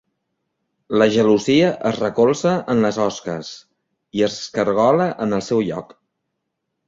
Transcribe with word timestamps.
La 1.01 1.05
gelosia 1.15 1.67
es 1.89 1.99
recolza 2.03 2.53
en 2.75 2.81
les 2.85 2.97
osques 3.05 3.51
i 4.21 4.25
es 4.29 4.39
caragola 4.57 5.07
en 5.27 5.39
el 5.41 5.45
seu 5.49 5.61
lloc. 5.69 5.93